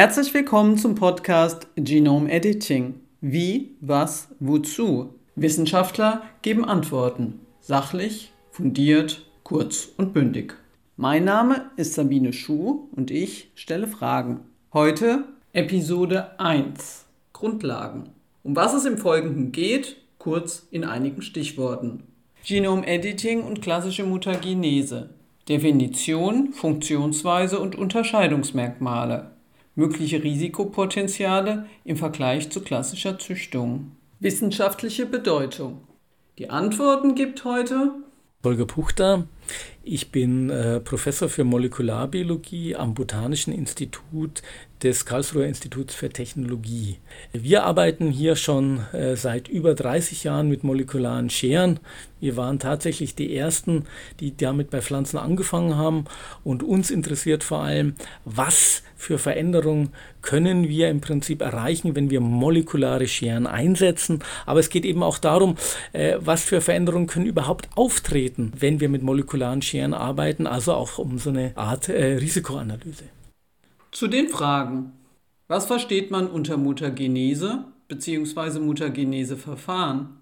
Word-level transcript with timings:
Herzlich 0.00 0.32
willkommen 0.32 0.78
zum 0.78 0.94
Podcast 0.94 1.66
Genome 1.74 2.30
Editing. 2.30 3.00
Wie, 3.20 3.74
was, 3.80 4.28
wozu? 4.38 5.14
Wissenschaftler 5.34 6.22
geben 6.40 6.64
Antworten. 6.64 7.40
Sachlich, 7.58 8.32
fundiert, 8.52 9.26
kurz 9.42 9.88
und 9.96 10.12
bündig. 10.12 10.56
Mein 10.96 11.24
Name 11.24 11.72
ist 11.74 11.94
Sabine 11.94 12.32
Schuh 12.32 12.86
und 12.94 13.10
ich 13.10 13.50
stelle 13.56 13.88
Fragen. 13.88 14.42
Heute 14.72 15.24
Episode 15.52 16.38
1 16.38 17.04
Grundlagen. 17.32 18.10
Um 18.44 18.54
was 18.54 18.74
es 18.74 18.84
im 18.84 18.98
Folgenden 18.98 19.50
geht, 19.50 19.96
kurz 20.18 20.68
in 20.70 20.84
einigen 20.84 21.22
Stichworten. 21.22 22.04
Genome 22.46 22.86
Editing 22.86 23.42
und 23.42 23.62
klassische 23.62 24.04
Mutagenese. 24.04 25.10
Definition, 25.48 26.52
Funktionsweise 26.52 27.58
und 27.58 27.74
Unterscheidungsmerkmale 27.74 29.32
mögliche 29.78 30.24
Risikopotenziale 30.24 31.66
im 31.84 31.96
Vergleich 31.96 32.50
zu 32.50 32.60
klassischer 32.62 33.16
Züchtung. 33.20 33.92
Wissenschaftliche 34.18 35.06
Bedeutung. 35.06 35.82
Die 36.36 36.50
Antworten 36.50 37.14
gibt 37.14 37.44
heute 37.44 37.92
Holger 38.42 38.66
Puchter. 38.66 39.28
Ich 39.82 40.12
bin 40.12 40.50
äh, 40.50 40.80
Professor 40.80 41.28
für 41.28 41.44
Molekularbiologie 41.44 42.76
am 42.76 42.94
Botanischen 42.94 43.54
Institut 43.54 44.42
des 44.82 45.06
Karlsruher 45.06 45.46
Instituts 45.46 45.94
für 45.94 46.10
Technologie. 46.10 46.98
Wir 47.32 47.64
arbeiten 47.64 48.10
hier 48.10 48.36
schon 48.36 48.80
äh, 48.92 49.16
seit 49.16 49.48
über 49.48 49.74
30 49.74 50.24
Jahren 50.24 50.48
mit 50.48 50.62
molekularen 50.62 51.30
Scheren. 51.30 51.80
Wir 52.20 52.36
waren 52.36 52.58
tatsächlich 52.58 53.14
die 53.14 53.34
Ersten, 53.34 53.86
die 54.20 54.36
damit 54.36 54.70
bei 54.70 54.80
Pflanzen 54.80 55.18
angefangen 55.18 55.76
haben. 55.76 56.04
Und 56.44 56.62
uns 56.62 56.90
interessiert 56.90 57.42
vor 57.42 57.62
allem, 57.62 57.94
was 58.24 58.82
für 58.96 59.18
Veränderungen 59.18 59.90
können 60.22 60.68
wir 60.68 60.90
im 60.90 61.00
Prinzip 61.00 61.40
erreichen, 61.40 61.94
wenn 61.94 62.10
wir 62.10 62.20
molekulare 62.20 63.06
Scheren 63.06 63.46
einsetzen. 63.46 64.22
Aber 64.46 64.60
es 64.60 64.68
geht 64.68 64.84
eben 64.84 65.02
auch 65.02 65.18
darum, 65.18 65.56
äh, 65.92 66.16
was 66.20 66.42
für 66.42 66.60
Veränderungen 66.60 67.06
können 67.06 67.26
überhaupt 67.26 67.68
auftreten, 67.76 68.52
wenn 68.58 68.80
wir 68.80 68.88
mit 68.88 69.02
molekularen 69.02 69.37
Scheren 69.62 69.94
arbeiten. 69.94 70.46
Also 70.46 70.74
auch 70.74 70.98
um 70.98 71.18
so 71.18 71.30
eine 71.30 71.52
Art 71.56 71.88
äh, 71.88 72.16
Risikoanalyse. 72.16 73.04
Zu 73.92 74.06
den 74.06 74.28
Fragen. 74.28 74.92
Was 75.46 75.66
versteht 75.66 76.10
man 76.10 76.26
unter 76.26 76.56
Mutagenese 76.56 77.64
bzw. 77.88 78.58
Mutageneseverfahren? 78.60 80.18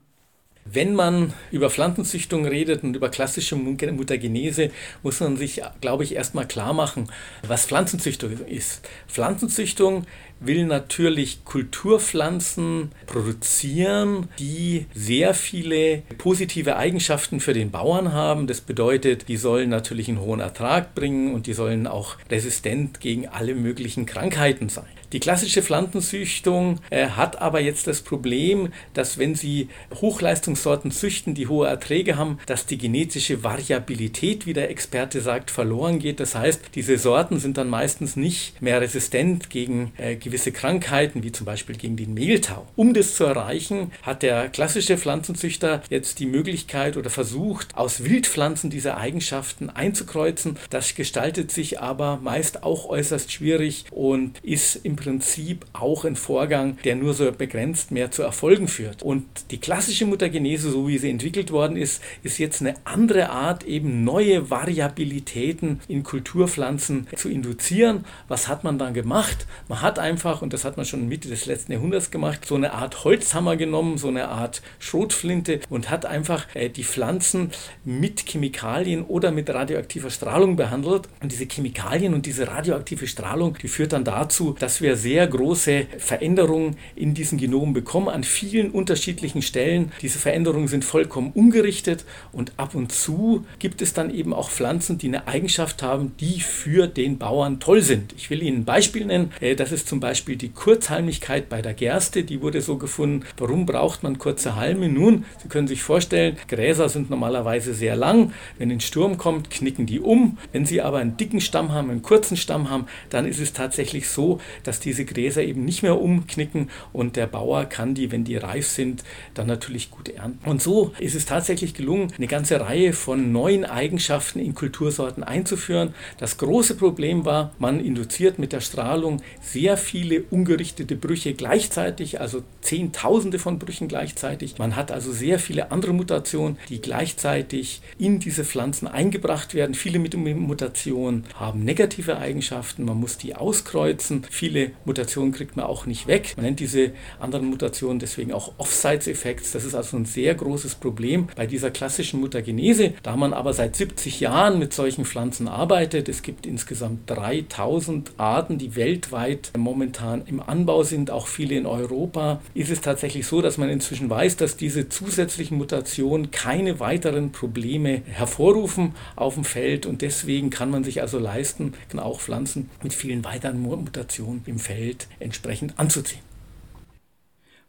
Wenn 0.72 0.94
man 0.94 1.32
über 1.52 1.70
Pflanzenzüchtung 1.70 2.44
redet 2.44 2.82
und 2.82 2.96
über 2.96 3.08
klassische 3.08 3.56
Mutagenese, 3.56 4.70
muss 5.02 5.20
man 5.20 5.36
sich, 5.36 5.62
glaube 5.80 6.04
ich, 6.04 6.14
erstmal 6.14 6.46
klar 6.46 6.72
machen, 6.72 7.08
was 7.46 7.66
Pflanzenzüchtung 7.66 8.32
ist. 8.46 8.88
Pflanzenzüchtung 9.06 10.06
will 10.40 10.66
natürlich 10.66 11.44
Kulturpflanzen 11.44 12.90
produzieren, 13.06 14.28
die 14.38 14.86
sehr 14.94 15.34
viele 15.34 16.02
positive 16.18 16.76
Eigenschaften 16.76 17.40
für 17.40 17.54
den 17.54 17.70
Bauern 17.70 18.12
haben. 18.12 18.46
Das 18.46 18.60
bedeutet, 18.60 19.28
die 19.28 19.36
sollen 19.36 19.70
natürlich 19.70 20.08
einen 20.08 20.20
hohen 20.20 20.40
Ertrag 20.40 20.94
bringen 20.94 21.32
und 21.32 21.46
die 21.46 21.54
sollen 21.54 21.86
auch 21.86 22.16
resistent 22.30 23.00
gegen 23.00 23.28
alle 23.28 23.54
möglichen 23.54 24.04
Krankheiten 24.04 24.68
sein. 24.68 24.84
Die 25.12 25.20
klassische 25.20 25.62
Pflanzenzüchtung 25.62 26.80
äh, 26.90 27.08
hat 27.08 27.40
aber 27.40 27.60
jetzt 27.60 27.86
das 27.86 28.00
Problem, 28.00 28.72
dass 28.94 29.18
wenn 29.18 29.34
Sie 29.34 29.68
Hochleistungssorten 29.94 30.90
züchten, 30.90 31.34
die 31.34 31.46
hohe 31.46 31.68
Erträge 31.68 32.16
haben, 32.16 32.38
dass 32.46 32.66
die 32.66 32.78
genetische 32.78 33.44
Variabilität, 33.44 34.46
wie 34.46 34.52
der 34.52 34.70
Experte 34.70 35.20
sagt, 35.20 35.50
verloren 35.50 36.00
geht. 36.00 36.18
Das 36.18 36.34
heißt, 36.34 36.60
diese 36.74 36.98
Sorten 36.98 37.38
sind 37.38 37.56
dann 37.56 37.68
meistens 37.68 38.16
nicht 38.16 38.60
mehr 38.60 38.80
resistent 38.80 39.48
gegen 39.50 39.92
äh, 39.96 40.16
gewisse 40.16 40.50
Krankheiten, 40.50 41.22
wie 41.22 41.32
zum 41.32 41.46
Beispiel 41.46 41.76
gegen 41.76 41.96
den 41.96 42.14
Mehltau. 42.14 42.66
Um 42.74 42.92
das 42.92 43.14
zu 43.14 43.24
erreichen, 43.24 43.92
hat 44.02 44.22
der 44.22 44.48
klassische 44.48 44.98
Pflanzenzüchter 44.98 45.82
jetzt 45.88 46.18
die 46.18 46.26
Möglichkeit 46.26 46.96
oder 46.96 47.10
versucht, 47.10 47.76
aus 47.76 48.02
Wildpflanzen 48.04 48.70
diese 48.70 48.96
Eigenschaften 48.96 49.70
einzukreuzen. 49.70 50.58
Das 50.70 50.94
gestaltet 50.94 51.52
sich 51.52 51.80
aber 51.80 52.18
meist 52.22 52.62
auch 52.64 52.88
äußerst 52.88 53.30
schwierig 53.30 53.84
und 53.90 54.38
ist 54.42 54.76
im 54.76 54.95
Prinzip 54.96 55.64
auch 55.72 56.04
ein 56.04 56.16
Vorgang, 56.16 56.78
der 56.84 56.96
nur 56.96 57.14
so 57.14 57.30
begrenzt 57.30 57.90
mehr 57.90 58.10
zu 58.10 58.22
Erfolgen 58.22 58.68
führt. 58.68 59.02
Und 59.02 59.24
die 59.50 59.58
klassische 59.58 60.06
Mutagenese, 60.06 60.70
so 60.70 60.88
wie 60.88 60.98
sie 60.98 61.10
entwickelt 61.10 61.50
worden 61.50 61.76
ist, 61.76 62.02
ist 62.22 62.38
jetzt 62.38 62.60
eine 62.60 62.74
andere 62.84 63.30
Art, 63.30 63.64
eben 63.64 64.04
neue 64.04 64.50
Variabilitäten 64.50 65.80
in 65.88 66.02
Kulturpflanzen 66.02 67.06
zu 67.16 67.28
induzieren. 67.28 68.04
Was 68.28 68.48
hat 68.48 68.64
man 68.64 68.78
dann 68.78 68.94
gemacht? 68.94 69.46
Man 69.68 69.82
hat 69.82 69.98
einfach, 69.98 70.42
und 70.42 70.52
das 70.52 70.64
hat 70.64 70.76
man 70.76 70.86
schon 70.86 71.08
Mitte 71.08 71.28
des 71.28 71.46
letzten 71.46 71.72
Jahrhunderts 71.72 72.10
gemacht, 72.10 72.46
so 72.46 72.54
eine 72.54 72.72
Art 72.72 73.04
Holzhammer 73.04 73.56
genommen, 73.56 73.98
so 73.98 74.08
eine 74.08 74.28
Art 74.28 74.62
Schrotflinte 74.78 75.60
und 75.68 75.90
hat 75.90 76.06
einfach 76.06 76.46
äh, 76.54 76.68
die 76.68 76.84
Pflanzen 76.84 77.50
mit 77.84 78.26
Chemikalien 78.26 79.04
oder 79.04 79.30
mit 79.30 79.50
radioaktiver 79.50 80.10
Strahlung 80.10 80.56
behandelt. 80.56 81.08
Und 81.20 81.32
diese 81.32 81.46
Chemikalien 81.46 82.14
und 82.14 82.26
diese 82.26 82.48
radioaktive 82.48 83.06
Strahlung, 83.06 83.56
die 83.60 83.68
führt 83.68 83.92
dann 83.92 84.04
dazu, 84.04 84.54
dass 84.58 84.80
wir 84.80 84.85
wir 84.86 84.96
sehr 84.96 85.26
große 85.26 85.86
Veränderungen 85.98 86.76
in 86.94 87.12
diesen 87.12 87.38
Genomen 87.38 87.72
bekommen 87.72 88.08
an 88.08 88.22
vielen 88.22 88.70
unterschiedlichen 88.70 89.42
Stellen. 89.42 89.90
Diese 90.00 90.20
Veränderungen 90.20 90.68
sind 90.68 90.84
vollkommen 90.84 91.32
ungerichtet 91.34 92.04
und 92.30 92.52
ab 92.56 92.76
und 92.76 92.92
zu 92.92 93.44
gibt 93.58 93.82
es 93.82 93.94
dann 93.94 94.14
eben 94.14 94.32
auch 94.32 94.48
Pflanzen, 94.48 94.96
die 94.96 95.08
eine 95.08 95.26
Eigenschaft 95.26 95.82
haben, 95.82 96.12
die 96.20 96.40
für 96.40 96.86
den 96.86 97.18
Bauern 97.18 97.58
toll 97.58 97.82
sind. 97.82 98.14
Ich 98.16 98.30
will 98.30 98.42
Ihnen 98.42 98.58
ein 98.58 98.64
Beispiel 98.64 99.06
nennen. 99.06 99.32
Äh, 99.40 99.56
das 99.56 99.72
ist 99.72 99.88
zum 99.88 99.98
Beispiel 99.98 100.36
die 100.36 100.50
Kurzhalmigkeit 100.50 101.48
bei 101.48 101.62
der 101.62 101.74
Gerste. 101.74 102.22
Die 102.22 102.40
wurde 102.40 102.60
so 102.60 102.76
gefunden. 102.76 103.24
Warum 103.38 103.66
braucht 103.66 104.04
man 104.04 104.18
kurze 104.18 104.54
Halme? 104.54 104.88
Nun, 104.88 105.24
Sie 105.42 105.48
können 105.48 105.66
sich 105.66 105.82
vorstellen, 105.82 106.36
Gräser 106.46 106.88
sind 106.88 107.10
normalerweise 107.10 107.74
sehr 107.74 107.96
lang. 107.96 108.32
Wenn 108.56 108.70
ein 108.70 108.80
Sturm 108.80 109.18
kommt, 109.18 109.50
knicken 109.50 109.86
die 109.86 109.98
um. 109.98 110.38
Wenn 110.52 110.64
Sie 110.64 110.80
aber 110.80 110.98
einen 110.98 111.16
dicken 111.16 111.40
Stamm 111.40 111.72
haben, 111.72 111.90
einen 111.90 112.02
kurzen 112.02 112.36
Stamm 112.36 112.70
haben, 112.70 112.86
dann 113.10 113.26
ist 113.26 113.40
es 113.40 113.52
tatsächlich 113.52 114.08
so, 114.08 114.40
dass 114.62 114.75
dass 114.76 114.80
diese 114.80 115.06
Gräser 115.06 115.42
eben 115.42 115.64
nicht 115.64 115.82
mehr 115.82 115.98
umknicken 115.98 116.68
und 116.92 117.16
der 117.16 117.26
Bauer 117.26 117.64
kann 117.64 117.94
die, 117.94 118.12
wenn 118.12 118.24
die 118.24 118.36
reif 118.36 118.68
sind, 118.68 119.04
dann 119.32 119.46
natürlich 119.46 119.90
gut 119.90 120.10
ernten. 120.10 120.48
Und 120.48 120.60
so 120.60 120.92
ist 120.98 121.14
es 121.14 121.24
tatsächlich 121.24 121.72
gelungen, 121.72 122.12
eine 122.16 122.26
ganze 122.26 122.60
Reihe 122.60 122.92
von 122.92 123.32
neuen 123.32 123.64
Eigenschaften 123.64 124.38
in 124.38 124.54
Kultursorten 124.54 125.24
einzuführen. 125.24 125.94
Das 126.18 126.36
große 126.36 126.76
Problem 126.76 127.24
war, 127.24 127.52
man 127.58 127.80
induziert 127.80 128.38
mit 128.38 128.52
der 128.52 128.60
Strahlung 128.60 129.22
sehr 129.40 129.78
viele 129.78 130.24
ungerichtete 130.30 130.94
Brüche 130.94 131.32
gleichzeitig, 131.32 132.20
also 132.20 132.42
Zehntausende 132.60 133.38
von 133.38 133.58
Brüchen 133.58 133.88
gleichzeitig. 133.88 134.58
Man 134.58 134.76
hat 134.76 134.92
also 134.92 135.10
sehr 135.10 135.38
viele 135.38 135.70
andere 135.72 135.94
Mutationen, 135.94 136.58
die 136.68 136.82
gleichzeitig 136.82 137.80
in 137.98 138.18
diese 138.18 138.44
Pflanzen 138.44 138.88
eingebracht 138.88 139.54
werden. 139.54 139.74
Viele 139.74 139.98
Mutationen 139.98 141.24
haben 141.34 141.64
negative 141.64 142.18
Eigenschaften, 142.18 142.84
man 142.84 143.00
muss 143.00 143.16
die 143.16 143.34
auskreuzen. 143.34 144.26
Viele 144.30 144.65
Mutationen 144.84 145.32
kriegt 145.32 145.56
man 145.56 145.66
auch 145.66 145.86
nicht 145.86 146.06
weg. 146.06 146.34
Man 146.36 146.44
nennt 146.44 146.60
diese 146.60 146.92
anderen 147.18 147.46
Mutationen 147.46 147.98
deswegen 147.98 148.32
auch 148.32 148.52
Offsites-Effekts. 148.58 149.52
Das 149.52 149.64
ist 149.64 149.74
also 149.74 149.96
ein 149.96 150.04
sehr 150.04 150.34
großes 150.34 150.76
Problem 150.76 151.28
bei 151.36 151.46
dieser 151.46 151.70
klassischen 151.70 152.20
Mutagenese. 152.20 152.94
Da 153.02 153.16
man 153.16 153.32
aber 153.32 153.52
seit 153.52 153.76
70 153.76 154.20
Jahren 154.20 154.58
mit 154.58 154.72
solchen 154.72 155.04
Pflanzen 155.04 155.48
arbeitet, 155.48 156.08
es 156.08 156.22
gibt 156.22 156.46
insgesamt 156.46 157.08
3000 157.10 158.12
Arten, 158.18 158.58
die 158.58 158.76
weltweit 158.76 159.52
momentan 159.56 160.22
im 160.26 160.40
Anbau 160.40 160.82
sind, 160.82 161.10
auch 161.10 161.26
viele 161.26 161.56
in 161.56 161.66
Europa, 161.66 162.40
ist 162.54 162.70
es 162.70 162.80
tatsächlich 162.80 163.26
so, 163.26 163.42
dass 163.42 163.58
man 163.58 163.68
inzwischen 163.68 164.08
weiß, 164.08 164.36
dass 164.36 164.56
diese 164.56 164.88
zusätzlichen 164.88 165.58
Mutationen 165.58 166.30
keine 166.30 166.80
weiteren 166.80 167.32
Probleme 167.32 168.02
hervorrufen 168.06 168.94
auf 169.16 169.34
dem 169.34 169.44
Feld 169.44 169.86
und 169.86 170.02
deswegen 170.02 170.50
kann 170.50 170.70
man 170.70 170.84
sich 170.84 171.00
also 171.00 171.18
leisten, 171.18 171.74
auch 171.98 172.20
Pflanzen 172.20 172.70
mit 172.82 172.92
vielen 172.92 173.24
weiteren 173.24 173.60
Mutationen 173.60 174.42
im 174.46 174.55
im 174.56 174.58
Feld 174.58 175.06
entsprechend 175.20 175.78
anzuziehen. 175.78 176.22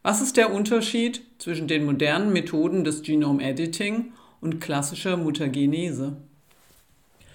Was 0.03 0.21
ist 0.21 0.37
der 0.37 0.53
Unterschied 0.53 1.21
zwischen 1.37 1.67
den 1.67 1.85
modernen 1.85 2.31
Methoden 2.31 2.85
des 2.85 3.01
Genome 3.01 3.43
Editing 3.43 4.13
und 4.39 4.61
klassischer 4.61 5.17
Mutagenese? 5.17 6.15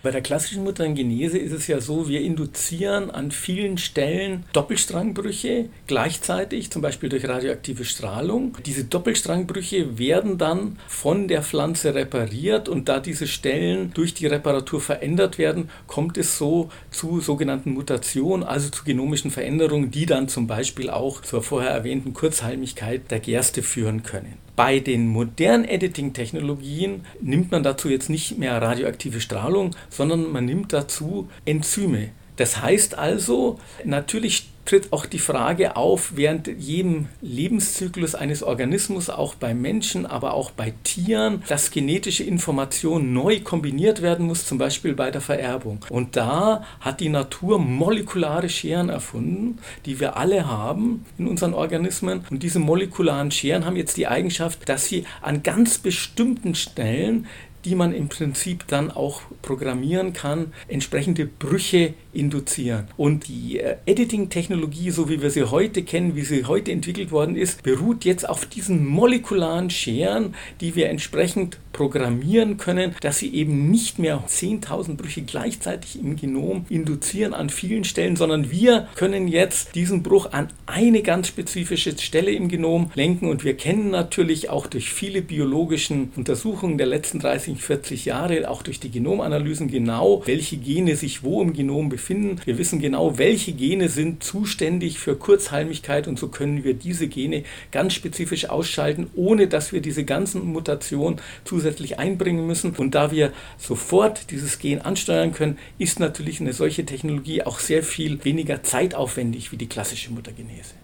Bei 0.03 0.11
der 0.11 0.21
klassischen 0.21 0.65
Mutagenese 0.65 1.39
ist 1.39 1.53
es 1.53 1.69
ja 1.69 1.81
so, 1.81 2.09
wir 2.09 2.23
induzieren 2.23 3.13
an 3.13 3.31
vielen 3.31 3.79
Stellen 3.79 4.43
Doppelstrangbrüche 4.53 5.69
gleichzeitig, 5.87 6.73
zum 6.73 6.83
Beispiel 6.83 7.09
durch 7.09 7.29
radioaktive 7.29 7.85
Strahlung. 7.85 8.57
Diese 8.67 8.83
Doppelstrangbrüche 8.83 9.99
werden 9.99 10.39
dann 10.39 10.81
von 10.89 11.29
der 11.29 11.43
Pflanze 11.43 11.95
repariert 11.95 12.69
und 12.69 12.89
da 12.89 12.99
diese 12.99 13.29
Stellen 13.29 13.93
durch 13.95 14.13
die 14.13 14.27
Reparatur 14.27 14.81
verändert 14.81 15.39
werden, 15.39 15.71
kommt 15.87 16.19
es 16.19 16.37
so 16.37 16.69
zu 16.91 17.21
sogenannten 17.21 17.71
Mutationen, 17.71 18.43
also 18.43 18.71
zu 18.71 18.83
genomischen 18.83 19.31
Veränderungen, 19.31 19.93
die 19.93 20.07
dann 20.07 20.27
zum 20.27 20.49
Beispiel 20.49 20.91
auch 20.91 21.23
zur 21.23 21.45
vorher 21.45 21.71
erwähnten 21.71 22.13
Kurzhalmigkeit 22.13 23.09
der 23.13 23.21
Gerste 23.21 23.63
führen 23.63 24.03
können. 24.03 24.37
Bei 24.65 24.79
den 24.79 25.09
modernen 25.09 25.65
Editing-Technologien 25.65 27.05
nimmt 27.21 27.51
man 27.51 27.65
dazu 27.65 27.89
jetzt 27.89 28.09
nicht 28.09 28.39
mehr 28.39 28.63
radioaktive 28.63 29.21
Strahlung, 29.21 29.75
sondern 29.91 30.31
man 30.31 30.45
nimmt 30.45 30.73
dazu 30.73 31.29
Enzyme. 31.45 32.11
Das 32.37 32.63
heißt 32.63 32.97
also, 32.97 33.59
natürlich 33.85 34.52
tritt 34.65 34.93
auch 34.93 35.07
die 35.07 35.19
Frage 35.19 35.77
auf, 35.77 36.13
während 36.17 36.47
jedem 36.47 37.09
Lebenszyklus 37.21 38.15
eines 38.15 38.43
Organismus, 38.43 39.11
auch 39.11 39.35
bei 39.35 39.55
Menschen, 39.55 40.07
aber 40.07 40.35
auch 40.35 40.51
bei 40.51 40.73
Tieren, 40.85 41.43
dass 41.49 41.71
genetische 41.71 42.25
Information 42.25 43.13
neu 43.13 43.41
kombiniert 43.41 44.03
werden 44.03 44.27
muss, 44.27 44.47
zum 44.47 44.59
Beispiel 44.59 44.95
bei 44.95 45.11
der 45.11 45.21
Vererbung. 45.21 45.85
Und 45.89 46.17
da 46.17 46.65
hat 46.81 47.01
die 47.01 47.09
Natur 47.09 47.59
molekulare 47.59 48.49
Scheren 48.49 48.89
erfunden, 48.89 49.59
die 49.85 49.99
wir 50.01 50.17
alle 50.17 50.47
haben 50.47 51.05
in 51.19 51.27
unseren 51.27 51.55
Organismen. 51.55 52.25
Und 52.31 52.43
diese 52.43 52.59
molekularen 52.59 53.31
Scheren 53.31 53.65
haben 53.65 53.77
jetzt 53.77 53.97
die 53.97 54.07
Eigenschaft, 54.07 54.69
dass 54.69 54.87
sie 54.87 55.05
an 55.21 55.43
ganz 55.43 55.79
bestimmten 55.79 56.55
Stellen 56.55 57.27
die 57.65 57.75
man 57.75 57.95
im 57.95 58.09
Prinzip 58.09 58.67
dann 58.67 58.91
auch 58.91 59.23
programmieren 59.43 60.13
kann, 60.13 60.53
entsprechende 60.69 61.27
Brüche 61.27 61.95
induzieren. 62.13 62.89
Und 62.97 63.29
die 63.29 63.59
äh, 63.59 63.77
Editing-Technologie, 63.87 64.91
so 64.91 65.09
wie 65.09 65.23
wir 65.23 65.31
sie 65.31 65.45
heute 65.45 65.83
kennen, 65.83 66.17
wie 66.17 66.23
sie 66.23 66.45
heute 66.45 66.73
entwickelt 66.73 67.11
worden 67.11 67.37
ist, 67.37 67.63
beruht 67.63 68.05
jetzt 68.05 68.29
auf 68.29 68.47
diesen 68.47 68.87
molekularen 68.87 69.71
Scheren, 69.71 70.35
die 70.61 70.75
wir 70.75 70.89
entsprechend 70.89 71.59
programmieren 71.73 72.59
können, 72.59 72.95
dass 73.01 73.19
sie 73.19 73.35
eben 73.35 73.71
nicht 73.71 73.99
mehr 73.99 74.23
10.000 74.29 74.97
Brüche 74.97 75.23
gleichzeitig 75.23 75.99
im 75.99 76.17
Genom 76.17 76.67
induzieren 76.69 77.33
an 77.33 77.49
vielen 77.49 77.85
Stellen, 77.85 78.17
sondern 78.17 78.51
wir 78.51 78.89
können 78.95 79.27
jetzt 79.27 79.75
diesen 79.75 80.03
Bruch 80.03 80.33
an 80.33 80.49
eine 80.67 81.03
ganz 81.03 81.29
spezifische 81.29 81.97
Stelle 81.99 82.33
im 82.33 82.49
Genom 82.49 82.91
lenken 82.95 83.29
und 83.29 83.45
wir 83.45 83.57
kennen 83.57 83.91
natürlich 83.91 84.51
auch 84.51 84.67
durch 84.67 84.93
viele 84.93 85.23
biologischen 85.23 86.13
Untersuchungen 86.17 86.79
der 86.79 86.87
letzten 86.87 87.21
30, 87.21 87.52
40 87.57 88.05
Jahre, 88.05 88.49
auch 88.49 88.63
durch 88.63 88.81
die 88.81 88.91
Genomanalysen 88.91 89.69
genau, 89.69 90.23
welche 90.27 90.57
Gene 90.57 90.97
sich 90.97 91.23
wo 91.23 91.43
im 91.43 91.53
Genom 91.53 91.89
befinden. 91.89 92.41
Wir 92.45 92.59
wissen 92.59 92.81
genau, 92.81 93.19
welche 93.19 93.53
Gene 93.53 93.89
sind 93.89 94.23
zuständig 94.23 94.99
für 94.99 95.17
Kurzhalmigkeit 95.17 96.09
und 96.09 96.19
so 96.19 96.29
können 96.29 96.65
wir 96.65 96.75
diese 96.75 97.09
Gene 97.09 97.45
ganz 97.71 97.95
spezifisch 97.95 98.49
ausschalten, 98.49 99.11
ohne 99.15 99.49
dass 99.49 99.73
wir 99.73 99.81
diese 99.81 100.05
ganzen 100.05 100.45
Mutationen 100.47 101.21
zusätzlich 101.45 101.99
einbringen 101.99 102.47
müssen. 102.47 102.75
Und 102.77 102.95
da 102.95 103.11
wir 103.11 103.33
sofort 103.59 104.31
dieses 104.31 104.59
Gen 104.59 104.81
ansteuern 104.81 105.33
können, 105.33 105.59
ist 105.79 106.01
natürlich 106.01 106.41
eine 106.41 106.53
solche 106.53 106.85
Technologie 106.87 107.43
auch 107.43 107.59
sehr 107.59 107.83
viel 107.83 108.25
weniger 108.25 108.63
zeitaufwendig 108.63 109.53
wie 109.53 109.57
die 109.57 109.69
klassische 109.69 110.13
Muttergenese. 110.13 110.75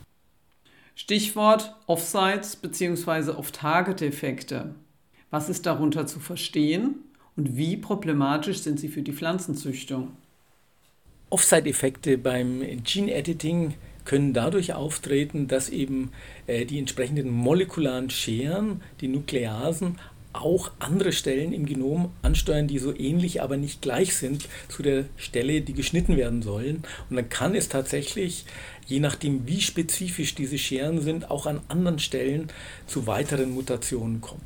Stichwort 0.94 1.76
Offsites 1.87 2.56
bzw. 2.56 3.31
Off-Target-Effekte. 3.31 4.75
Was 5.31 5.49
ist 5.49 5.67
darunter 5.67 6.07
zu 6.07 6.21
verstehen 6.21 6.97
und 7.37 7.57
wie 7.57 7.77
problematisch 7.77 8.59
sind 8.59 8.81
sie 8.81 8.89
für 8.89 9.03
die 9.03 9.13
Pflanzenzüchtung? 9.13 10.13
Offside-Effekte 11.31 12.17
beim 12.17 12.63
Gene-Editing 12.83 13.75
können 14.07 14.33
dadurch 14.33 14.73
auftreten, 14.73 15.49
dass 15.49 15.69
eben 15.69 16.13
äh, 16.47 16.65
die 16.65 16.79
entsprechenden 16.79 17.31
molekularen 17.31 18.09
Scheren, 18.09 18.81
die 19.03 19.09
Nukleasen, 19.09 19.99
auch 20.33 20.71
andere 20.79 21.13
Stellen 21.13 21.53
im 21.53 21.67
Genom 21.67 22.11
ansteuern, 22.23 22.69
die 22.69 22.79
so 22.79 22.95
ähnlich, 22.95 23.43
aber 23.43 23.57
nicht 23.57 23.83
gleich 23.83 24.17
sind 24.17 24.49
zu 24.69 24.83
der 24.83 25.05
Stelle, 25.17 25.61
die 25.61 25.75
geschnitten 25.75 26.17
werden 26.17 26.43
sollen. 26.43 26.85
Und 27.11 27.17
dann 27.17 27.29
kann 27.29 27.55
es 27.55 27.69
tatsächlich, 27.69 28.45
je 28.88 29.00
nachdem, 29.00 29.46
wie 29.46 29.61
spezifisch 29.61 30.35
diese 30.35 30.58
Scheren 30.58 31.00
sind, 31.00 31.31
auch 31.31 31.46
an 31.46 31.61
anderen 31.69 31.99
Stellen 31.99 32.49
zu 32.87 33.06
weiteren 33.06 33.50
Mutationen 33.50 34.20
kommen. 34.20 34.43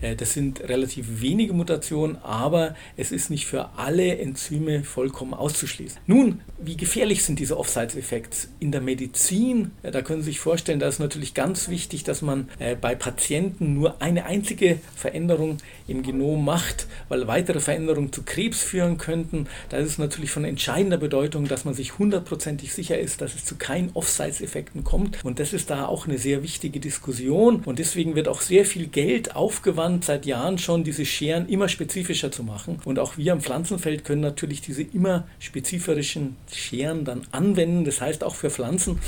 Äh, 0.00 0.16
das 0.16 0.32
sind 0.32 0.60
relativ 0.68 1.20
wenige 1.20 1.52
Mutationen, 1.52 2.16
aber 2.22 2.74
es 2.96 3.12
ist 3.12 3.30
nicht 3.30 3.46
für 3.46 3.70
alle 3.76 4.18
Enzyme 4.18 4.84
vollkommen 4.84 5.34
auszuschließen. 5.34 6.00
Nun, 6.06 6.40
wie 6.58 6.76
gefährlich 6.76 7.24
sind 7.24 7.38
diese 7.38 7.58
Offsites-Effekte 7.58 8.48
in 8.60 8.72
der 8.72 8.80
Medizin? 8.80 9.72
Da 9.82 10.02
können 10.02 10.22
Sie 10.22 10.30
sich 10.30 10.40
vorstellen, 10.40 10.78
da 10.78 10.88
ist 10.88 11.00
natürlich 11.00 11.34
ganz 11.34 11.68
wichtig, 11.68 12.04
dass 12.04 12.22
man 12.22 12.48
äh, 12.58 12.76
bei 12.76 12.94
Patienten 12.94 13.74
nur 13.74 14.00
eine 14.00 14.24
einzige 14.24 14.78
Veränderung 14.94 15.58
im 15.90 16.02
Genom 16.02 16.44
macht, 16.44 16.86
weil 17.08 17.26
weitere 17.26 17.60
Veränderungen 17.60 18.12
zu 18.12 18.22
Krebs 18.22 18.62
führen 18.62 18.96
könnten. 18.96 19.46
Da 19.68 19.78
ist 19.78 19.88
es 19.88 19.98
natürlich 19.98 20.30
von 20.30 20.44
entscheidender 20.44 20.96
Bedeutung, 20.96 21.48
dass 21.48 21.64
man 21.64 21.74
sich 21.74 21.98
hundertprozentig 21.98 22.72
sicher 22.72 22.98
ist, 22.98 23.20
dass 23.20 23.34
es 23.34 23.44
zu 23.44 23.56
keinen 23.56 23.90
Offsites-Effekten 23.94 24.84
kommt. 24.84 25.22
Und 25.24 25.38
das 25.38 25.52
ist 25.52 25.70
da 25.70 25.86
auch 25.86 26.06
eine 26.06 26.18
sehr 26.18 26.42
wichtige 26.42 26.80
Diskussion. 26.80 27.62
Und 27.64 27.78
deswegen 27.78 28.14
wird 28.14 28.28
auch 28.28 28.40
sehr 28.40 28.64
viel 28.64 28.86
Geld 28.86 29.34
aufgewandt 29.36 30.04
seit 30.04 30.26
Jahren 30.26 30.58
schon 30.58 30.84
diese 30.84 31.04
Scheren 31.04 31.48
immer 31.48 31.68
spezifischer 31.68 32.30
zu 32.30 32.44
machen. 32.44 32.78
Und 32.84 32.98
auch 32.98 33.16
wir 33.16 33.32
am 33.32 33.40
Pflanzenfeld 33.40 34.04
können 34.04 34.20
natürlich 34.20 34.60
diese 34.60 34.82
immer 34.82 35.26
spezifischen 35.38 36.36
Scheren 36.52 37.04
dann 37.04 37.26
anwenden. 37.32 37.84
Das 37.84 38.00
heißt, 38.00 38.22
auch 38.24 38.36
für 38.36 38.50
Pflanzen 38.50 38.98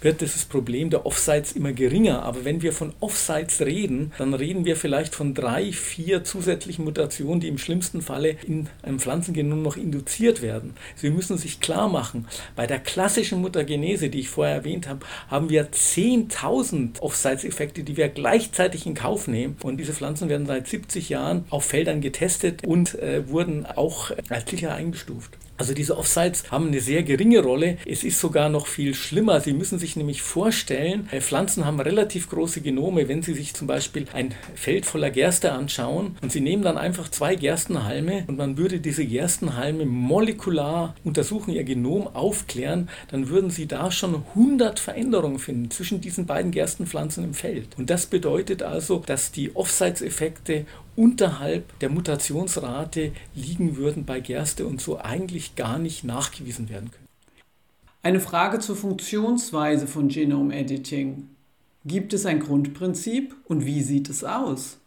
wird 0.00 0.20
dieses 0.20 0.44
Problem 0.44 0.90
der 0.90 1.06
Offsites 1.06 1.52
immer 1.52 1.72
geringer. 1.72 2.22
Aber 2.22 2.44
wenn 2.44 2.62
wir 2.62 2.72
von 2.72 2.92
Offsites 3.00 3.60
reden, 3.60 4.12
dann 4.18 4.34
reden 4.34 4.64
wir 4.64 4.76
vielleicht 4.76 5.14
von 5.14 5.34
drei, 5.34 5.72
vier 5.72 6.24
zusätzlichen 6.24 6.84
Mutationen, 6.84 7.40
die 7.40 7.48
im 7.48 7.58
schlimmsten 7.58 8.02
Falle 8.02 8.36
in 8.46 8.68
einem 8.82 8.98
Pflanzengenom 8.98 9.62
noch 9.62 9.76
induziert 9.76 10.42
werden. 10.42 10.74
Sie 10.96 11.10
müssen 11.10 11.38
sich 11.38 11.60
klar 11.60 11.88
machen, 11.88 12.26
bei 12.56 12.66
der 12.66 12.78
klassischen 12.78 13.40
Mutagenese, 13.40 14.10
die 14.10 14.20
ich 14.20 14.28
vorher 14.28 14.54
erwähnt 14.54 14.88
habe, 14.88 15.04
haben 15.28 15.50
wir 15.50 15.70
10.000 15.70 17.00
Offsites-Effekte, 17.00 17.82
die 17.82 17.96
wir 17.96 18.08
gleichzeitig 18.08 18.86
in 18.86 18.94
Kauf 18.94 19.28
nehmen. 19.28 19.56
Und 19.62 19.78
diese 19.78 19.92
Pflanzen 19.92 20.28
werden 20.28 20.46
seit 20.46 20.66
70 20.68 21.08
Jahren 21.08 21.44
auf 21.50 21.64
Feldern 21.64 22.00
getestet 22.00 22.66
und 22.66 22.94
äh, 22.96 23.28
wurden 23.28 23.66
auch 23.66 24.10
als 24.28 24.50
sicher 24.50 24.74
eingestuft. 24.74 25.36
Also 25.58 25.74
diese 25.74 25.98
Offsites 25.98 26.44
haben 26.52 26.68
eine 26.68 26.80
sehr 26.80 27.02
geringe 27.02 27.40
Rolle. 27.40 27.78
Es 27.84 28.04
ist 28.04 28.20
sogar 28.20 28.48
noch 28.48 28.68
viel 28.68 28.94
schlimmer. 28.94 29.40
Sie 29.40 29.52
müssen 29.52 29.80
sich 29.80 29.96
nämlich 29.96 30.22
vorstellen, 30.22 31.08
äh, 31.10 31.20
Pflanzen 31.20 31.66
haben 31.66 31.80
relativ 31.80 32.30
große 32.30 32.60
Genome. 32.60 33.08
Wenn 33.08 33.22
Sie 33.22 33.34
sich 33.34 33.54
zum 33.54 33.66
Beispiel 33.66 34.06
ein 34.12 34.34
Feld 34.54 34.86
voller 34.86 35.10
Gerste 35.10 35.52
anschauen 35.52 36.16
und 36.22 36.30
Sie 36.30 36.40
nehmen 36.40 36.62
dann 36.62 36.78
einfach 36.78 37.10
zwei 37.10 37.34
Gerstenhalme 37.34 38.24
und 38.28 38.38
man 38.38 38.56
würde 38.56 38.78
diese 38.78 39.04
Gerstenhalme 39.04 39.84
molekular 39.84 40.94
untersuchen, 41.02 41.50
ihr 41.50 41.64
Genom 41.64 42.06
aufklären, 42.06 42.88
dann 43.10 43.28
würden 43.28 43.50
Sie 43.50 43.66
da 43.66 43.90
schon 43.90 44.22
100 44.36 44.78
Veränderungen 44.78 45.40
finden 45.40 45.72
zwischen 45.72 46.00
diesen 46.00 46.26
beiden 46.26 46.52
Gerstenpflanzen 46.52 47.24
im 47.24 47.34
Feld. 47.34 47.76
Und 47.76 47.90
das 47.90 48.06
bedeutet 48.06 48.62
also, 48.62 49.02
dass 49.04 49.32
die 49.32 49.56
Offsites-Effekte 49.56 50.66
unterhalb 50.98 51.78
der 51.78 51.90
Mutationsrate 51.90 53.12
liegen 53.36 53.76
würden 53.76 54.04
bei 54.04 54.18
Gerste 54.18 54.66
und 54.66 54.80
so 54.80 54.98
eigentlich 54.98 55.54
gar 55.54 55.78
nicht 55.78 56.02
nachgewiesen 56.02 56.68
werden 56.68 56.90
können. 56.90 57.06
Eine 58.02 58.20
Frage 58.20 58.58
zur 58.58 58.74
Funktionsweise 58.74 59.86
von 59.86 60.08
Genome 60.08 60.56
Editing. 60.56 61.28
Gibt 61.84 62.12
es 62.14 62.26
ein 62.26 62.40
Grundprinzip 62.40 63.36
und 63.44 63.64
wie 63.64 63.82
sieht 63.82 64.10
es 64.10 64.24
aus? 64.24 64.77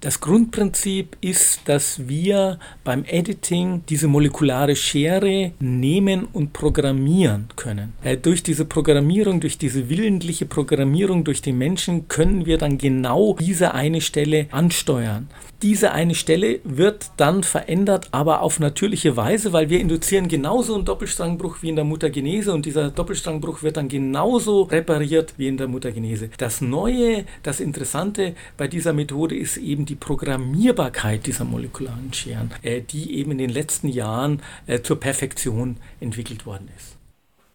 Das 0.00 0.20
Grundprinzip 0.20 1.16
ist, 1.20 1.62
dass 1.64 2.06
wir 2.06 2.60
beim 2.84 3.04
Editing 3.04 3.82
diese 3.88 4.06
molekulare 4.06 4.76
Schere 4.76 5.50
nehmen 5.58 6.28
und 6.32 6.52
programmieren 6.52 7.48
können. 7.56 7.94
Äh, 8.04 8.16
durch 8.16 8.44
diese 8.44 8.64
Programmierung, 8.64 9.40
durch 9.40 9.58
diese 9.58 9.88
willentliche 9.88 10.46
Programmierung 10.46 11.24
durch 11.24 11.42
den 11.42 11.58
Menschen 11.58 12.06
können 12.06 12.46
wir 12.46 12.58
dann 12.58 12.78
genau 12.78 13.34
diese 13.40 13.74
eine 13.74 14.00
Stelle 14.00 14.46
ansteuern. 14.52 15.28
Diese 15.62 15.90
eine 15.90 16.14
Stelle 16.14 16.60
wird 16.62 17.10
dann 17.16 17.42
verändert, 17.42 18.10
aber 18.12 18.42
auf 18.42 18.60
natürliche 18.60 19.16
Weise, 19.16 19.52
weil 19.52 19.68
wir 19.68 19.80
induzieren 19.80 20.28
genauso 20.28 20.76
einen 20.76 20.84
Doppelstrangbruch 20.84 21.62
wie 21.62 21.70
in 21.70 21.74
der 21.74 21.84
Muttergenese 21.84 22.54
und 22.54 22.64
dieser 22.64 22.90
Doppelstrangbruch 22.90 23.64
wird 23.64 23.76
dann 23.76 23.88
genauso 23.88 24.62
repariert 24.62 25.34
wie 25.36 25.48
in 25.48 25.56
der 25.56 25.66
Muttergenese. 25.66 26.30
Das 26.38 26.60
Neue, 26.60 27.24
das 27.42 27.58
Interessante 27.58 28.36
bei 28.56 28.68
dieser 28.68 28.92
Methode 28.92 29.36
ist 29.36 29.56
eben 29.56 29.84
die 29.88 29.94
Programmierbarkeit 29.94 31.26
dieser 31.26 31.44
molekularen 31.44 32.12
Scheren, 32.12 32.50
äh, 32.62 32.80
die 32.82 33.14
eben 33.14 33.32
in 33.32 33.38
den 33.38 33.50
letzten 33.50 33.88
Jahren 33.88 34.42
äh, 34.66 34.80
zur 34.80 35.00
Perfektion 35.00 35.76
entwickelt 36.00 36.46
worden 36.46 36.68
ist. 36.76 36.96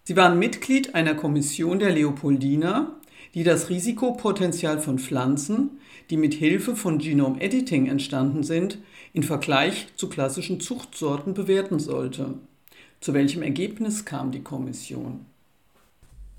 Sie 0.03 0.17
waren 0.17 0.39
Mitglied 0.39 0.95
einer 0.95 1.15
Kommission 1.15 1.79
der 1.79 1.91
Leopoldina, 1.91 2.95
die 3.33 3.43
das 3.43 3.69
Risikopotenzial 3.69 4.79
von 4.79 4.99
Pflanzen, 4.99 5.79
die 6.09 6.17
mit 6.17 6.33
Hilfe 6.33 6.75
von 6.75 6.97
Genome 6.97 7.41
Editing 7.41 7.87
entstanden 7.87 8.43
sind, 8.43 8.79
in 9.13 9.23
Vergleich 9.23 9.87
zu 9.95 10.09
klassischen 10.09 10.59
Zuchtsorten 10.59 11.33
bewerten 11.33 11.79
sollte. 11.79 12.35
Zu 12.99 13.13
welchem 13.13 13.43
Ergebnis 13.43 14.05
kam 14.05 14.31
die 14.31 14.43
Kommission? 14.43 15.25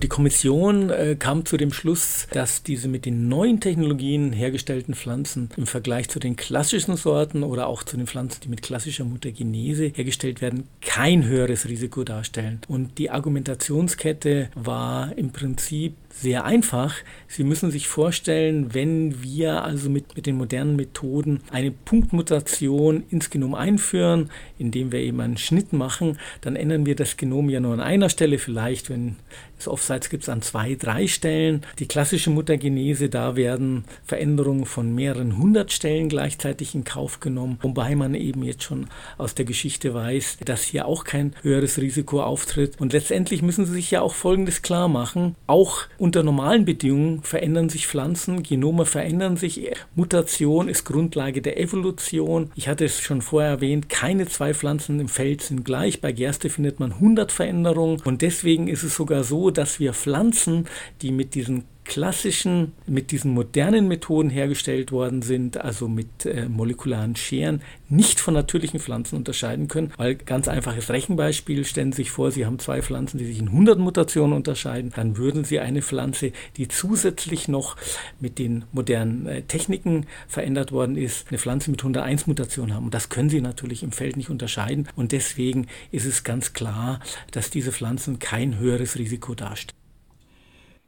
Die 0.00 0.08
Kommission 0.08 0.90
äh, 0.90 1.16
kam 1.18 1.46
zu 1.46 1.56
dem 1.56 1.72
Schluss, 1.72 2.26
dass 2.32 2.62
diese 2.62 2.88
mit 2.88 3.06
den 3.06 3.28
neuen 3.28 3.60
Technologien 3.60 4.32
hergestellten 4.32 4.94
Pflanzen 4.94 5.48
im 5.56 5.66
Vergleich 5.66 6.08
zu 6.08 6.18
den 6.18 6.36
klassischen 6.36 6.96
Sorten 6.96 7.42
oder 7.42 7.68
auch 7.68 7.82
zu 7.82 7.96
den 7.96 8.06
Pflanzen, 8.06 8.40
die 8.42 8.48
mit 8.48 8.62
klassischer 8.62 9.04
Mutagenese 9.04 9.86
hergestellt 9.86 10.42
werden, 10.42 10.68
kein 10.80 11.24
höheres 11.24 11.68
Risiko 11.68 12.04
darstellen. 12.04 12.60
Und 12.68 12.98
die 12.98 13.10
Argumentationskette 13.10 14.50
war 14.54 15.16
im 15.16 15.30
Prinzip 15.30 15.94
sehr 16.16 16.44
einfach. 16.44 16.94
Sie 17.26 17.44
müssen 17.44 17.71
sich 17.71 17.88
vorstellen, 17.88 18.73
wenn 18.73 19.23
wir 19.23 19.64
also 19.64 19.90
mit, 19.90 20.16
mit 20.16 20.26
den 20.26 20.37
modernen 20.37 20.76
Methoden 20.76 21.40
eine 21.50 21.73
Punktmutation 21.73 23.04
ins 23.11 23.30
Genom 23.30 23.54
einführen, 23.54 24.30
indem 24.59 24.92
wir 24.92 25.00
eben 25.00 25.21
einen 25.21 25.37
Schnitt 25.37 25.73
machen, 25.73 26.18
dann 26.40 26.56
ändern 26.56 26.87
wir 26.87 26.94
das 26.94 27.16
Genom 27.16 27.50
ja 27.50 27.61
nur 27.61 27.75
an 27.75 27.80
einer 27.80 28.09
Stelle, 28.09 28.38
vielleicht, 28.38 28.90
wenn 28.90 29.16
es 29.59 29.68
Offsites 29.68 30.09
gibt, 30.09 30.28
an 30.28 30.42
zwei, 30.42 30.75
drei 30.75 31.06
Stellen. 31.06 31.62
Die 31.78 31.87
klassische 31.87 32.30
Muttergenese, 32.30 33.09
da 33.09 33.37
werden 33.37 33.85
Veränderungen 34.04 34.66
von 34.66 34.94
mehreren 34.94 35.37
hundert 35.38 35.73
Stellen 35.73 36.09
gleichzeitig 36.09 36.75
in 36.75 36.85
Kauf 36.85 37.21
genommen, 37.21 37.59
wobei 37.61 37.97
man 37.97 38.14
eben 38.14 38.44
jetzt 38.44 38.62
schon 38.62 38.87
aus 39.18 39.35
der 39.35 39.44
Geschichte 39.44 39.94
weiß, 39.94 40.38
dass 40.44 40.62
hier 40.62 40.87
auch 40.87 41.04
kein 41.04 41.35
höheres 41.42 41.78
Risiko 41.78 42.23
auftritt. 42.23 42.80
Und 42.80 42.92
letztendlich 42.92 43.42
müssen 43.42 43.66
Sie 43.66 43.73
sich 43.73 43.90
ja 43.90 44.00
auch 44.00 44.14
Folgendes 44.14 44.62
klar 44.62 44.88
machen. 44.88 45.35
Auch 45.47 45.83
unter 46.04 46.23
normalen 46.23 46.66
Bedingungen 46.66 47.23
verändern 47.23 47.70
sich 47.70 47.87
Pflanzen, 47.87 48.42
Genome 48.42 48.84
verändern 48.84 49.38
sich. 49.38 49.70
Mutation 49.94 50.68
ist 50.68 50.84
Grundlage 50.84 51.40
der 51.40 51.58
Evolution. 51.58 52.50
Ich 52.56 52.68
hatte 52.68 52.84
es 52.84 53.00
schon 53.00 53.23
vorher 53.23 53.52
erwähnt, 53.52 53.88
keine 53.88 54.26
zwei 54.26 54.52
Pflanzen 54.52 55.00
im 55.00 55.08
Feld 55.08 55.40
sind 55.40 55.64
gleich. 55.64 56.02
Bei 56.02 56.12
Gerste 56.12 56.50
findet 56.50 56.78
man 56.78 56.92
100 56.92 57.32
Veränderungen 57.32 58.02
und 58.04 58.20
deswegen 58.20 58.68
ist 58.68 58.82
es 58.82 58.94
sogar 58.94 59.25
so, 59.25 59.50
dass 59.50 59.80
wir 59.80 59.94
Pflanzen, 59.94 60.66
die 61.00 61.11
mit 61.11 61.34
diesen 61.34 61.64
klassischen, 61.84 62.72
mit 62.86 63.10
diesen 63.10 63.32
modernen 63.32 63.88
Methoden 63.88 64.30
hergestellt 64.30 64.90
worden 64.90 65.22
sind, 65.22 65.58
also 65.58 65.88
mit 65.88 66.26
äh, 66.26 66.48
molekularen 66.48 67.14
Scheren, 67.16 67.62
nicht 67.88 68.20
von 68.20 68.34
natürlichen 68.34 68.80
Pflanzen 68.80 69.16
unterscheiden 69.16 69.68
können. 69.68 69.92
Weil 69.96 70.14
ganz 70.14 70.48
einfaches 70.48 70.90
Rechenbeispiel, 70.90 71.64
stellen 71.64 71.92
Sie 71.92 71.96
sich 71.96 72.10
vor, 72.10 72.30
Sie 72.30 72.46
haben 72.46 72.58
zwei 72.58 72.82
Pflanzen, 72.82 73.18
die 73.18 73.26
sich 73.26 73.38
in 73.38 73.48
100 73.48 73.78
Mutationen 73.78 74.34
unterscheiden, 74.34 74.92
dann 74.96 75.16
würden 75.16 75.44
Sie 75.44 75.60
eine 75.60 75.82
Pflanze, 75.82 76.32
die 76.56 76.68
zusätzlich 76.68 77.48
noch 77.48 77.76
mit 78.18 78.38
den 78.38 78.64
modernen 78.72 79.26
äh, 79.26 79.42
Techniken 79.42 80.06
verändert 80.26 80.72
worden 80.72 80.96
ist, 80.96 81.28
eine 81.28 81.38
Pflanze 81.38 81.70
mit 81.70 81.80
101 81.80 82.26
Mutationen 82.26 82.74
haben. 82.74 82.86
Und 82.86 82.94
das 82.94 83.08
können 83.08 83.28
Sie 83.28 83.40
natürlich 83.40 83.82
im 83.82 83.92
Feld 83.92 84.16
nicht 84.16 84.30
unterscheiden. 84.30 84.88
Und 84.96 85.12
deswegen 85.12 85.66
ist 85.92 86.06
es 86.06 86.24
ganz 86.24 86.54
klar, 86.54 87.00
dass 87.30 87.50
diese 87.50 87.72
Pflanzen 87.72 88.18
kein 88.18 88.58
höheres 88.58 88.98
Risiko 88.98 89.34
darstellen. 89.34 89.83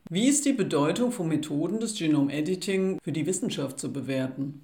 Wie 0.09 0.29
ist 0.29 0.45
die 0.45 0.53
Bedeutung 0.53 1.11
von 1.11 1.27
Methoden 1.27 1.81
des 1.81 1.99
Genome 1.99 2.33
Editing 2.33 3.01
für 3.03 3.11
die 3.11 3.27
Wissenschaft 3.27 3.81
zu 3.81 3.93
bewerten? 3.93 4.63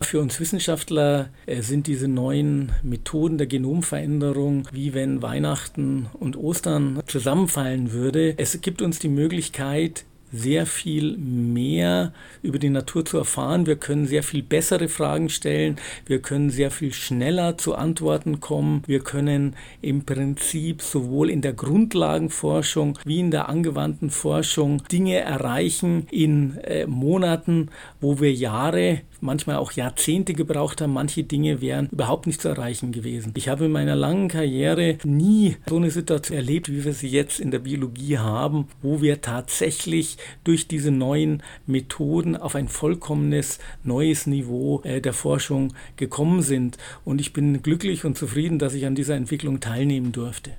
Für 0.00 0.20
uns 0.20 0.38
Wissenschaftler 0.38 1.30
äh, 1.46 1.60
sind 1.62 1.88
diese 1.88 2.06
neuen 2.06 2.70
Methoden 2.84 3.36
der 3.36 3.48
Genomveränderung 3.48 4.68
wie 4.70 4.94
wenn 4.94 5.22
Weihnachten 5.22 6.06
und 6.20 6.36
Ostern 6.36 7.02
zusammenfallen 7.06 7.90
würde. 7.90 8.34
Es 8.38 8.60
gibt 8.60 8.80
uns 8.80 9.00
die 9.00 9.08
Möglichkeit, 9.08 10.04
sehr 10.32 10.66
viel 10.66 11.16
mehr 11.16 12.12
über 12.42 12.58
die 12.58 12.70
Natur 12.70 13.04
zu 13.04 13.18
erfahren. 13.18 13.66
Wir 13.66 13.76
können 13.76 14.06
sehr 14.06 14.22
viel 14.22 14.42
bessere 14.42 14.88
Fragen 14.88 15.28
stellen. 15.28 15.76
Wir 16.06 16.20
können 16.20 16.50
sehr 16.50 16.70
viel 16.70 16.92
schneller 16.92 17.58
zu 17.58 17.74
Antworten 17.74 18.40
kommen. 18.40 18.82
Wir 18.86 19.00
können 19.00 19.54
im 19.82 20.04
Prinzip 20.04 20.82
sowohl 20.82 21.30
in 21.30 21.42
der 21.42 21.52
Grundlagenforschung 21.52 22.98
wie 23.04 23.20
in 23.20 23.30
der 23.30 23.48
angewandten 23.48 24.10
Forschung 24.10 24.82
Dinge 24.90 25.18
erreichen 25.18 26.06
in 26.10 26.58
äh, 26.58 26.86
Monaten, 26.86 27.70
wo 28.00 28.20
wir 28.20 28.32
Jahre 28.32 29.02
manchmal 29.20 29.56
auch 29.56 29.72
Jahrzehnte 29.72 30.34
gebraucht 30.34 30.80
haben. 30.80 30.92
Manche 30.92 31.24
Dinge 31.24 31.60
wären 31.60 31.88
überhaupt 31.90 32.26
nicht 32.26 32.40
zu 32.40 32.48
erreichen 32.48 32.92
gewesen. 32.92 33.32
Ich 33.36 33.48
habe 33.48 33.66
in 33.66 33.72
meiner 33.72 33.96
langen 33.96 34.28
Karriere 34.28 34.98
nie 35.04 35.56
so 35.68 35.76
eine 35.76 35.90
Situation 35.90 36.36
erlebt, 36.36 36.70
wie 36.70 36.84
wir 36.84 36.92
sie 36.92 37.08
jetzt 37.08 37.40
in 37.40 37.50
der 37.50 37.60
Biologie 37.60 38.18
haben, 38.18 38.68
wo 38.82 39.00
wir 39.00 39.20
tatsächlich 39.20 40.18
durch 40.44 40.68
diese 40.68 40.90
neuen 40.90 41.42
Methoden 41.66 42.36
auf 42.36 42.54
ein 42.54 42.68
vollkommenes 42.68 43.58
neues 43.84 44.26
Niveau 44.26 44.80
äh, 44.84 45.00
der 45.00 45.12
Forschung 45.12 45.74
gekommen 45.96 46.42
sind. 46.42 46.78
Und 47.04 47.20
ich 47.20 47.32
bin 47.32 47.62
glücklich 47.62 48.04
und 48.04 48.16
zufrieden, 48.16 48.58
dass 48.58 48.74
ich 48.74 48.86
an 48.86 48.94
dieser 48.94 49.14
Entwicklung 49.14 49.60
teilnehmen 49.60 50.12
durfte. 50.12 50.52